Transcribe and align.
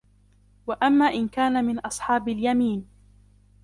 وأما 0.67 1.05
إن 1.05 1.27
كان 1.27 1.63
من 1.65 1.79
أصحاب 1.79 2.29
اليمين 2.29 2.85